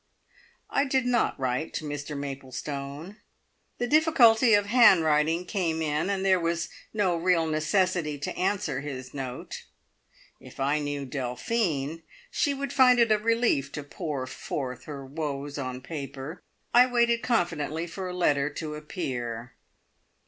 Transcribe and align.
I 0.71 0.85
did 0.85 1.05
not 1.05 1.39
write 1.39 1.75
to 1.75 1.83
Mr 1.85 2.17
Maplestone. 2.17 3.17
The 3.77 3.85
difficulty 3.85 4.55
of 4.55 4.65
handwriting 4.65 5.45
came 5.45 5.79
in, 5.79 6.09
and 6.09 6.25
there 6.25 6.39
was 6.39 6.69
no 6.91 7.15
real 7.15 7.45
necessity 7.45 8.17
to 8.17 8.35
answer 8.35 8.81
his 8.81 9.13
note. 9.13 9.65
If 10.39 10.59
I 10.59 10.79
knew 10.79 11.05
Delphine, 11.05 12.01
she 12.31 12.51
would 12.51 12.73
find 12.73 12.97
it 12.99 13.11
a 13.11 13.19
relief 13.19 13.71
to 13.73 13.83
pour 13.83 14.25
forth 14.25 14.85
her 14.85 15.05
woes 15.05 15.59
on 15.59 15.81
paper. 15.81 16.41
I 16.73 16.87
waited 16.87 17.21
confidently 17.21 17.85
for 17.85 18.09
a 18.09 18.17
letter 18.17 18.49
to 18.55 18.73
appear. 18.73 19.53